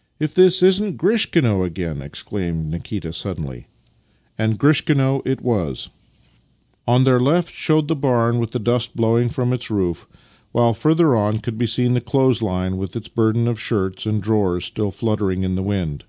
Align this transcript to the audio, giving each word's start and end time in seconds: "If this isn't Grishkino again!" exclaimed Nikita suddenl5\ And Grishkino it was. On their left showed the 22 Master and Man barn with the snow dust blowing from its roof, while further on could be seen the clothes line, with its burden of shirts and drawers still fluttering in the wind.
"If 0.18 0.32
this 0.32 0.62
isn't 0.62 0.96
Grishkino 0.96 1.62
again!" 1.62 2.00
exclaimed 2.00 2.64
Nikita 2.70 3.08
suddenl5\ 3.10 3.64
And 4.38 4.58
Grishkino 4.58 5.20
it 5.26 5.42
was. 5.42 5.90
On 6.88 7.04
their 7.04 7.20
left 7.20 7.52
showed 7.52 7.86
the 7.88 7.94
22 7.94 7.94
Master 7.94 8.06
and 8.06 8.14
Man 8.14 8.30
barn 8.30 8.38
with 8.40 8.50
the 8.52 8.58
snow 8.60 8.64
dust 8.64 8.96
blowing 8.96 9.28
from 9.28 9.52
its 9.52 9.70
roof, 9.70 10.06
while 10.52 10.72
further 10.72 11.14
on 11.14 11.40
could 11.40 11.58
be 11.58 11.66
seen 11.66 11.92
the 11.92 12.00
clothes 12.00 12.40
line, 12.40 12.78
with 12.78 12.96
its 12.96 13.08
burden 13.08 13.46
of 13.46 13.60
shirts 13.60 14.06
and 14.06 14.22
drawers 14.22 14.64
still 14.64 14.90
fluttering 14.90 15.42
in 15.44 15.56
the 15.56 15.62
wind. 15.62 16.04